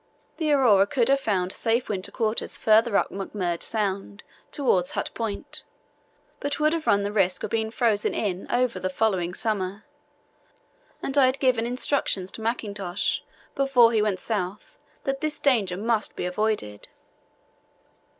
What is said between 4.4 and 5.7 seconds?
towards Hut Point,